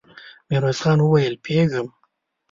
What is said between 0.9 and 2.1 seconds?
وويل: پوهېږم.